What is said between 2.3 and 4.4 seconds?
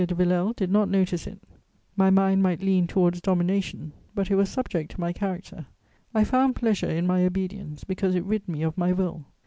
might lean towards domination, but it